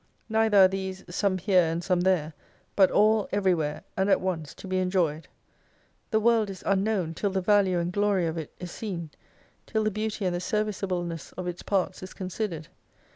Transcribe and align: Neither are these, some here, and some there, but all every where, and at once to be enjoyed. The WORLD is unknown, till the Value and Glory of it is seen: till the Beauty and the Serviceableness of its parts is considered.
Neither 0.29 0.57
are 0.63 0.67
these, 0.67 1.03
some 1.11 1.37
here, 1.37 1.61
and 1.61 1.83
some 1.83 2.01
there, 2.01 2.33
but 2.75 2.89
all 2.89 3.29
every 3.31 3.53
where, 3.53 3.83
and 3.95 4.09
at 4.09 4.19
once 4.19 4.55
to 4.55 4.67
be 4.67 4.79
enjoyed. 4.79 5.27
The 6.09 6.19
WORLD 6.19 6.49
is 6.49 6.63
unknown, 6.65 7.13
till 7.13 7.29
the 7.29 7.39
Value 7.39 7.77
and 7.77 7.93
Glory 7.93 8.25
of 8.25 8.35
it 8.35 8.51
is 8.59 8.71
seen: 8.71 9.11
till 9.67 9.83
the 9.83 9.91
Beauty 9.91 10.25
and 10.25 10.33
the 10.33 10.39
Serviceableness 10.39 11.33
of 11.33 11.45
its 11.45 11.61
parts 11.61 12.01
is 12.01 12.15
considered. 12.15 12.67